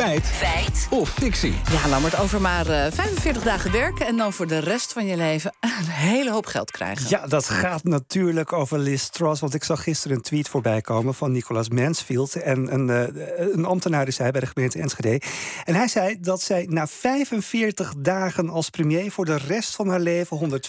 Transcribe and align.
Feit. 0.00 0.26
Feit. 0.26 0.86
Of 0.90 1.08
fictie. 1.08 1.54
Ja, 1.70 1.88
Lammert, 1.88 2.18
over 2.18 2.40
maar 2.40 2.66
uh, 2.66 2.86
45 2.90 3.42
dagen 3.42 3.72
werken... 3.72 4.06
en 4.06 4.16
dan 4.16 4.32
voor 4.32 4.46
de 4.46 4.58
rest 4.58 4.92
van 4.92 5.06
je 5.06 5.16
leven 5.16 5.52
een 5.60 5.88
hele 5.88 6.30
hoop 6.30 6.46
geld 6.46 6.70
krijgen. 6.70 7.06
Ja, 7.08 7.26
dat 7.26 7.48
gaat 7.48 7.84
natuurlijk 7.84 8.52
over 8.52 8.78
Liz 8.78 9.08
Truss. 9.08 9.40
Want 9.40 9.54
ik 9.54 9.64
zag 9.64 9.82
gisteren 9.82 10.16
een 10.16 10.22
tweet 10.22 10.48
voorbij 10.48 10.80
komen 10.80 11.14
van 11.14 11.32
Nicolas 11.32 11.68
Mansfield. 11.68 12.34
En 12.34 12.72
een, 12.72 12.88
uh, 12.88 13.52
een 13.52 13.64
ambtenaar 13.64 14.06
is 14.06 14.18
hij 14.18 14.30
bij 14.30 14.40
de 14.40 14.46
gemeente 14.46 14.78
Enschede. 14.78 15.20
En 15.64 15.74
hij 15.74 15.88
zei 15.88 16.20
dat 16.20 16.42
zij 16.42 16.66
na 16.68 16.86
45 16.86 17.94
dagen 17.98 18.48
als 18.48 18.70
premier... 18.70 19.10
voor 19.10 19.24
de 19.24 19.38
rest 19.46 19.74
van 19.74 19.88
haar 19.88 20.00
leven 20.00 20.60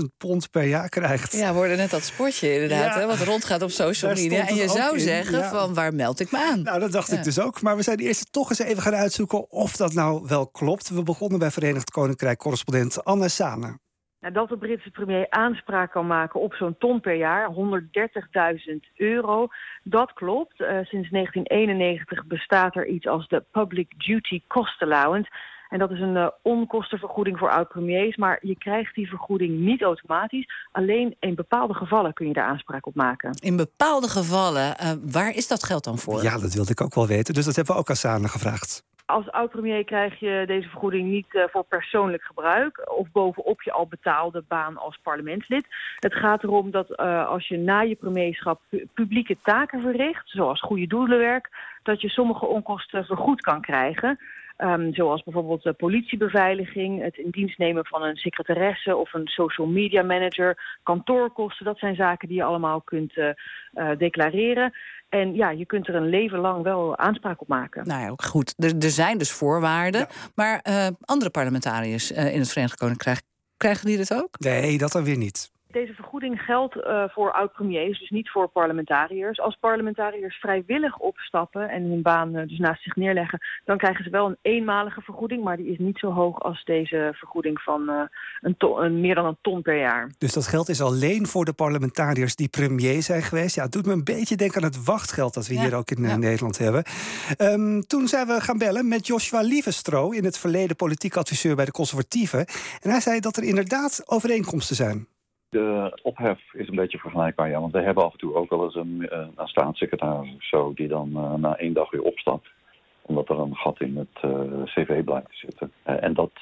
115.000 0.00 0.04
pond 0.18 0.50
per 0.50 0.64
jaar 0.64 0.88
krijgt. 0.88 1.32
Ja, 1.32 1.48
we 1.48 1.56
hoorden 1.56 1.76
net 1.76 1.90
dat 1.90 2.04
sportje 2.04 2.54
inderdaad, 2.54 2.94
hè, 2.94 3.06
wat 3.06 3.18
rondgaat 3.18 3.62
op 3.62 3.70
social 3.70 4.14
media. 4.14 4.46
En 4.46 4.54
je 4.54 4.68
zou 4.68 5.00
zeggen, 5.00 5.44
van 5.44 5.74
waar 5.74 5.94
meld 5.94 6.20
ik 6.20 6.30
me 6.30 6.38
aan? 6.38 6.62
Nou, 6.62 6.80
dat 6.80 6.92
dacht 6.92 7.12
ik 7.12 7.24
dus 7.24 7.38
ook. 7.40 7.62
Maar 7.62 7.76
we 7.76 7.82
zijn 7.82 7.98
eerst 7.98 8.16
toch 8.24 8.48
eens 8.48 8.58
even 8.58 8.82
gaan 8.82 8.94
uitzoeken 8.94 9.50
of 9.50 9.76
dat 9.76 9.92
nou 9.92 10.24
wel 10.26 10.48
klopt. 10.48 10.88
We 10.88 11.02
begonnen 11.02 11.38
bij 11.38 11.50
Verenigd 11.50 11.90
Koninkrijk 11.90 12.38
correspondent 12.38 13.04
Anne 13.04 13.28
Sane. 13.28 13.78
Nou, 14.20 14.32
dat 14.32 14.48
de 14.48 14.58
Britse 14.58 14.90
premier 14.90 15.26
aanspraak 15.30 15.92
kan 15.92 16.06
maken 16.06 16.40
op 16.40 16.54
zo'n 16.54 16.78
ton 16.78 17.00
per 17.00 17.14
jaar, 17.14 17.50
130.000 17.54 18.94
euro, 18.94 19.46
dat 19.82 20.12
klopt. 20.12 20.60
Uh, 20.60 20.68
sinds 20.68 21.10
1991 21.10 22.26
bestaat 22.26 22.76
er 22.76 22.86
iets 22.86 23.06
als 23.06 23.28
de 23.28 23.44
Public 23.50 24.06
Duty 24.06 24.42
Cost 24.46 24.82
Allowance. 24.82 25.30
En 25.68 25.78
dat 25.78 25.90
is 25.90 26.00
een 26.00 26.16
uh, 26.16 26.28
onkostenvergoeding 26.42 27.38
voor 27.38 27.50
oud-premiers. 27.50 28.16
Maar 28.16 28.38
je 28.42 28.56
krijgt 28.58 28.94
die 28.94 29.08
vergoeding 29.08 29.58
niet 29.58 29.82
automatisch. 29.82 30.46
Alleen 30.72 31.16
in 31.20 31.34
bepaalde 31.34 31.74
gevallen 31.74 32.12
kun 32.12 32.26
je 32.26 32.32
daar 32.32 32.48
aanspraak 32.48 32.86
op 32.86 32.94
maken. 32.94 33.34
In 33.40 33.56
bepaalde 33.56 34.08
gevallen, 34.08 34.76
uh, 34.82 34.90
waar 35.12 35.34
is 35.34 35.48
dat 35.48 35.64
geld 35.64 35.84
dan 35.84 35.98
voor? 35.98 36.22
Ja, 36.22 36.38
dat 36.38 36.54
wilde 36.54 36.70
ik 36.70 36.80
ook 36.80 36.94
wel 36.94 37.06
weten. 37.06 37.34
Dus 37.34 37.44
dat 37.44 37.56
hebben 37.56 37.74
we 37.74 37.80
ook 37.80 37.88
aan 37.88 37.96
Sane 37.96 38.28
gevraagd. 38.28 38.86
Als 39.06 39.30
oud-premier 39.30 39.84
krijg 39.84 40.20
je 40.20 40.42
deze 40.46 40.68
vergoeding 40.68 41.08
niet 41.08 41.26
uh, 41.34 41.42
voor 41.46 41.64
persoonlijk 41.64 42.22
gebruik... 42.22 42.98
of 42.98 43.10
bovenop 43.12 43.62
je 43.62 43.72
al 43.72 43.86
betaalde 43.86 44.44
baan 44.48 44.76
als 44.76 44.98
parlementslid. 45.02 45.66
Het 45.96 46.14
gaat 46.14 46.42
erom 46.42 46.70
dat 46.70 46.90
uh, 46.90 47.28
als 47.28 47.48
je 47.48 47.58
na 47.58 47.80
je 47.80 47.94
premierschap 47.94 48.60
publieke 48.94 49.36
taken 49.42 49.80
verricht... 49.80 50.22
zoals 50.30 50.60
goede 50.60 50.86
doelenwerk, 50.86 51.48
dat 51.82 52.00
je 52.00 52.08
sommige 52.08 52.46
onkosten 52.46 53.04
vergoed 53.04 53.40
kan 53.40 53.60
krijgen... 53.60 54.18
Um, 54.64 54.94
zoals 54.94 55.22
bijvoorbeeld 55.22 55.62
de 55.62 55.72
politiebeveiliging, 55.72 57.02
het 57.02 57.16
in 57.16 57.30
dienst 57.30 57.58
nemen 57.58 57.86
van 57.86 58.02
een 58.02 58.16
secretaresse 58.16 58.96
of 58.96 59.14
een 59.14 59.26
social 59.26 59.66
media 59.66 60.02
manager, 60.02 60.78
kantoorkosten. 60.82 61.64
Dat 61.64 61.78
zijn 61.78 61.94
zaken 61.94 62.28
die 62.28 62.36
je 62.36 62.42
allemaal 62.42 62.80
kunt 62.80 63.16
uh, 63.16 63.28
uh, 63.74 63.90
declareren. 63.98 64.72
En 65.08 65.34
ja, 65.34 65.50
je 65.50 65.66
kunt 65.66 65.88
er 65.88 65.94
een 65.94 66.08
leven 66.08 66.38
lang 66.38 66.62
wel 66.62 66.96
aanspraak 66.96 67.40
op 67.40 67.48
maken. 67.48 67.86
Nou 67.86 68.02
ja, 68.02 68.08
ook 68.08 68.22
goed. 68.22 68.54
Er, 68.56 68.72
er 68.78 68.90
zijn 68.90 69.18
dus 69.18 69.32
voorwaarden. 69.32 70.00
Ja. 70.00 70.08
Maar 70.34 70.60
uh, 70.68 70.86
andere 71.04 71.30
parlementariërs 71.30 72.10
in 72.10 72.38
het 72.38 72.48
Verenigd 72.48 72.78
Koninkrijk, 72.78 73.20
krijgen 73.56 73.86
die 73.86 73.96
dit 73.96 74.14
ook? 74.14 74.38
Nee, 74.38 74.78
dat 74.78 74.92
dan 74.92 75.04
weer 75.04 75.16
niet. 75.16 75.50
Deze 75.70 75.94
vergoeding 76.18 76.46
geldt 76.46 76.76
uh, 76.76 77.04
voor 77.08 77.32
oud-premiers, 77.32 77.98
dus 77.98 78.10
niet 78.10 78.30
voor 78.30 78.48
parlementariërs. 78.48 79.40
Als 79.40 79.56
parlementariërs 79.60 80.36
vrijwillig 80.36 80.98
opstappen 80.98 81.68
en 81.68 81.82
hun 81.82 82.02
baan 82.02 82.36
uh, 82.36 82.48
dus 82.48 82.58
naast 82.58 82.82
zich 82.82 82.96
neerleggen... 82.96 83.38
dan 83.64 83.78
krijgen 83.78 84.04
ze 84.04 84.10
wel 84.10 84.26
een 84.26 84.38
eenmalige 84.42 85.00
vergoeding... 85.00 85.44
maar 85.44 85.56
die 85.56 85.72
is 85.72 85.78
niet 85.78 85.98
zo 85.98 86.10
hoog 86.10 86.40
als 86.40 86.64
deze 86.64 87.10
vergoeding 87.14 87.60
van 87.60 87.82
uh, 87.90 88.00
een, 88.40 88.56
ton, 88.56 88.84
een 88.84 89.00
meer 89.00 89.14
dan 89.14 89.24
een 89.26 89.38
ton 89.40 89.62
per 89.62 89.78
jaar. 89.78 90.10
Dus 90.18 90.32
dat 90.32 90.46
geld 90.46 90.68
is 90.68 90.80
alleen 90.80 91.26
voor 91.26 91.44
de 91.44 91.52
parlementariërs 91.52 92.36
die 92.36 92.48
premier 92.48 93.02
zijn 93.02 93.22
geweest? 93.22 93.54
Ja, 93.54 93.62
het 93.62 93.72
doet 93.72 93.86
me 93.86 93.92
een 93.92 94.04
beetje 94.04 94.36
denken 94.36 94.62
aan 94.62 94.68
het 94.68 94.84
wachtgeld 94.84 95.34
dat 95.34 95.46
we 95.46 95.54
ja. 95.54 95.60
hier 95.60 95.74
ook 95.74 95.90
in 95.90 96.02
ja. 96.02 96.16
Nederland 96.16 96.58
hebben. 96.58 96.84
Um, 97.38 97.86
toen 97.86 98.08
zijn 98.08 98.26
we 98.26 98.40
gaan 98.40 98.58
bellen 98.58 98.88
met 98.88 99.06
Joshua 99.06 99.40
Lievestro... 99.40 100.10
in 100.10 100.24
het 100.24 100.38
verleden 100.38 100.76
politiek 100.76 101.16
adviseur 101.16 101.56
bij 101.56 101.64
de 101.64 101.70
Conservatieven. 101.70 102.46
En 102.80 102.90
hij 102.90 103.00
zei 103.00 103.20
dat 103.20 103.36
er 103.36 103.42
inderdaad 103.42 104.02
overeenkomsten 104.06 104.76
zijn. 104.76 105.06
De 105.50 105.98
ophef 106.02 106.54
is 106.54 106.68
een 106.68 106.76
beetje 106.76 106.98
vergelijkbaar, 106.98 107.48
ja. 107.48 107.60
Want 107.60 107.72
we 107.72 107.80
hebben 107.80 108.04
af 108.04 108.12
en 108.12 108.18
toe 108.18 108.34
ook 108.34 108.50
wel 108.50 108.64
eens 108.64 108.74
een, 108.74 109.06
een 109.10 109.48
staatssecretaris 109.48 110.34
of 110.34 110.44
zo... 110.44 110.72
die 110.74 110.88
dan 110.88 111.10
uh, 111.14 111.34
na 111.34 111.56
één 111.56 111.72
dag 111.72 111.90
weer 111.90 112.02
opstapt. 112.02 112.48
Omdat 113.02 113.28
er 113.28 113.38
een 113.38 113.56
gat 113.56 113.80
in 113.80 113.96
het 113.96 114.22
uh, 114.24 114.62
cv 114.64 115.04
blijft 115.04 115.38
zitten. 115.38 115.72
Uh, 115.86 116.02
en 116.02 116.14
dat 116.14 116.32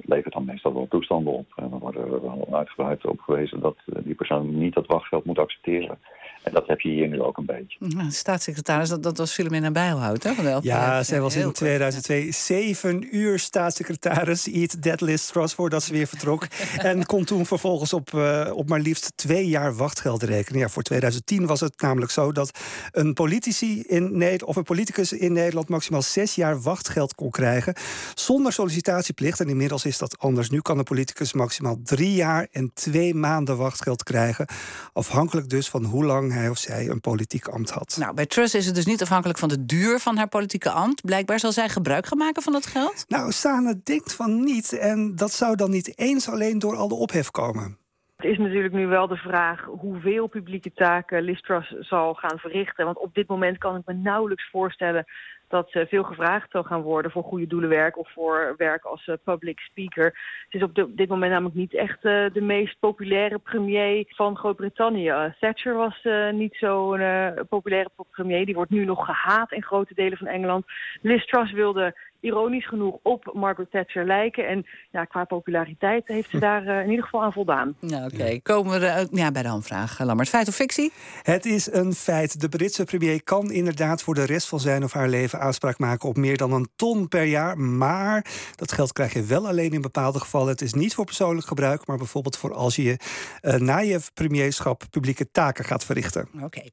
levert 0.00 0.32
dan 0.32 0.44
meestal 0.44 0.74
wel 0.74 0.86
toestanden 0.88 1.32
op. 1.32 1.52
En 1.56 1.70
dan 1.70 1.78
worden 1.78 2.10
wel 2.10 2.48
uitgebreid 2.50 3.06
op 3.06 3.20
gewezen... 3.20 3.60
dat 3.60 3.76
die 3.86 4.14
persoon 4.14 4.58
niet 4.58 4.74
dat 4.74 4.86
wachtgeld 4.86 5.24
moet 5.24 5.38
accepteren. 5.38 5.98
En 6.42 6.52
dat 6.52 6.66
heb 6.66 6.80
je 6.80 6.88
hier 6.88 7.08
nu 7.08 7.22
ook 7.22 7.36
een 7.36 7.46
beetje. 7.46 7.76
Nou, 7.78 8.10
staatssecretaris, 8.10 8.88
dat, 8.88 9.02
dat 9.02 9.18
was 9.18 9.32
Filomena 9.32 9.70
Bijlhout, 9.70 10.22
hè? 10.22 10.34
Van 10.34 10.44
de 10.44 10.58
ja, 10.62 11.02
zij 11.02 11.20
was 11.20 11.36
in 11.36 11.52
2002 11.52 12.22
kort, 12.22 12.34
zeven 12.34 13.16
uur 13.16 13.38
staatssecretaris. 13.38 14.46
Eat 14.46 14.82
that 14.82 15.00
list 15.00 15.32
trust 15.32 15.54
voordat 15.54 15.82
ze 15.82 15.92
weer 15.92 16.06
vertrok. 16.06 16.46
en 16.76 17.06
kon 17.06 17.24
toen 17.24 17.46
vervolgens 17.46 17.92
op, 17.92 18.10
uh, 18.12 18.50
op 18.54 18.68
maar 18.68 18.80
liefst 18.80 19.12
twee 19.14 19.48
jaar 19.48 19.74
wachtgeld 19.74 20.22
rekenen. 20.22 20.60
Ja, 20.60 20.68
voor 20.68 20.82
2010 20.82 21.46
was 21.46 21.60
het 21.60 21.80
namelijk 21.80 22.12
zo 22.12 22.32
dat 22.32 22.58
een 22.92 23.14
politici 23.14 23.82
in 23.82 24.02
Nederland, 24.02 24.42
of 24.42 24.56
een 24.56 24.62
politicus 24.62 25.12
in 25.12 25.32
Nederland 25.32 25.68
maximaal 25.68 26.02
zes 26.02 26.34
jaar 26.34 26.60
wachtgeld 26.60 27.14
kon 27.14 27.30
krijgen. 27.30 27.74
Zonder 28.14 28.52
sollicitatieplicht. 28.52 29.40
En 29.40 29.48
inmiddels 29.48 29.84
is 29.84 29.98
dat 29.98 30.18
anders. 30.18 30.50
Nu 30.50 30.60
kan 30.60 30.78
een 30.78 30.84
politicus 30.84 31.32
maximaal 31.32 31.80
drie 31.82 32.14
jaar 32.14 32.48
en 32.50 32.70
twee 32.74 33.14
maanden 33.14 33.56
wachtgeld 33.56 34.02
krijgen. 34.02 34.46
Afhankelijk 34.92 35.48
dus 35.48 35.68
van 35.68 35.84
hoe 35.84 36.04
lang 36.04 36.29
hij 36.30 36.48
of 36.48 36.58
zij 36.58 36.88
een 36.88 37.00
politiek 37.00 37.48
ambt 37.48 37.70
had. 37.70 37.96
Nou, 37.98 38.14
bij 38.14 38.26
Truss 38.26 38.54
is 38.54 38.66
het 38.66 38.74
dus 38.74 38.86
niet 38.86 39.02
afhankelijk 39.02 39.38
van 39.38 39.48
de 39.48 39.64
duur 39.64 39.98
van 39.98 40.16
haar 40.16 40.28
politieke 40.28 40.70
ambt. 40.70 41.04
Blijkbaar 41.04 41.40
zal 41.40 41.52
zij 41.52 41.68
gebruik 41.68 42.06
gaan 42.06 42.18
maken 42.18 42.42
van 42.42 42.52
dat 42.52 42.66
geld? 42.66 43.04
Nou, 43.08 43.32
Sane 43.32 43.80
denkt 43.84 44.12
van 44.12 44.44
niet. 44.44 44.72
En 44.72 45.16
dat 45.16 45.32
zou 45.32 45.56
dan 45.56 45.70
niet 45.70 45.98
eens 45.98 46.28
alleen 46.28 46.58
door 46.58 46.76
al 46.76 46.88
de 46.88 46.94
ophef 46.94 47.30
komen. 47.30 47.78
Het 48.20 48.30
is 48.30 48.38
natuurlijk 48.38 48.74
nu 48.74 48.86
wel 48.86 49.06
de 49.06 49.16
vraag 49.16 49.64
hoeveel 49.64 50.26
publieke 50.26 50.72
taken 50.72 51.22
Liz 51.22 51.40
Truss 51.40 51.68
zal 51.78 52.14
gaan 52.14 52.38
verrichten. 52.38 52.84
Want 52.84 52.98
op 52.98 53.14
dit 53.14 53.28
moment 53.28 53.58
kan 53.58 53.76
ik 53.76 53.82
me 53.86 53.92
nauwelijks 53.92 54.48
voorstellen 54.50 55.04
dat 55.48 55.74
uh, 55.74 55.86
veel 55.86 56.02
gevraagd 56.02 56.50
zal 56.50 56.62
gaan 56.62 56.82
worden 56.82 57.10
voor 57.10 57.22
goede 57.22 57.46
doelenwerk 57.46 57.98
of 57.98 58.12
voor 58.12 58.54
werk 58.56 58.84
als 58.84 59.06
uh, 59.06 59.14
public 59.24 59.58
speaker. 59.58 60.04
Het 60.44 60.54
is 60.54 60.62
op 60.62 60.74
dit 60.94 61.08
moment 61.08 61.32
namelijk 61.32 61.56
niet 61.56 61.74
echt 61.74 62.04
uh, 62.04 62.24
de 62.32 62.40
meest 62.40 62.78
populaire 62.78 63.38
premier 63.38 64.04
van 64.08 64.36
Groot-Brittannië. 64.36 65.34
Thatcher 65.40 65.74
was 65.74 66.06
niet 66.32 66.54
zo'n 66.54 67.00
populaire 67.48 67.90
premier. 68.10 68.46
Die 68.46 68.54
wordt 68.54 68.70
nu 68.70 68.84
nog 68.84 69.04
gehaat 69.04 69.52
in 69.52 69.62
grote 69.62 69.94
delen 69.94 70.18
van 70.18 70.26
Engeland. 70.26 70.64
Liz 71.02 71.32
wilde 71.52 71.94
ironisch 72.20 72.68
genoeg 72.68 72.98
op 73.02 73.30
Margaret 73.34 73.70
Thatcher 73.70 74.06
lijken. 74.06 74.48
En 74.48 74.66
ja, 74.90 75.04
qua 75.04 75.24
populariteit 75.24 76.08
heeft 76.08 76.30
ze 76.30 76.38
daar 76.38 76.66
uh, 76.66 76.80
in 76.80 76.90
ieder 76.90 77.04
geval 77.04 77.22
aan 77.22 77.32
voldaan. 77.32 77.76
Ja, 77.80 78.04
Oké, 78.04 78.14
okay. 78.14 78.40
komen 78.40 78.80
we 78.80 78.86
er, 78.86 79.06
ja, 79.10 79.30
bij 79.30 79.42
de 79.42 79.48
aanvraag, 79.48 79.98
Lammert. 79.98 80.28
Feit 80.28 80.48
of 80.48 80.54
fictie? 80.54 80.92
Het 81.22 81.46
is 81.46 81.72
een 81.72 81.92
feit. 81.92 82.40
De 82.40 82.48
Britse 82.48 82.84
premier 82.84 83.22
kan 83.22 83.50
inderdaad 83.50 84.02
voor 84.02 84.14
de 84.14 84.24
rest 84.24 84.48
van 84.48 84.60
zijn 84.60 84.84
of 84.84 84.92
haar 84.92 85.08
leven 85.08 85.40
aanspraak 85.40 85.78
maken 85.78 86.08
op 86.08 86.16
meer 86.16 86.36
dan 86.36 86.52
een 86.52 86.68
ton 86.76 87.08
per 87.08 87.24
jaar. 87.24 87.58
Maar 87.58 88.26
dat 88.56 88.72
geld 88.72 88.92
krijg 88.92 89.12
je 89.12 89.22
wel 89.22 89.48
alleen 89.48 89.72
in 89.72 89.80
bepaalde 89.80 90.18
gevallen. 90.18 90.48
Het 90.48 90.60
is 90.60 90.74
niet 90.74 90.94
voor 90.94 91.04
persoonlijk 91.04 91.46
gebruik, 91.46 91.86
maar 91.86 91.96
bijvoorbeeld 91.96 92.36
voor 92.36 92.54
als 92.54 92.76
je 92.76 92.96
uh, 93.42 93.54
na 93.54 93.78
je 93.78 94.00
premierschap 94.14 94.82
publieke 94.90 95.30
taken 95.30 95.64
gaat 95.64 95.84
verrichten. 95.84 96.28
Oké. 96.34 96.44
Okay. 96.44 96.70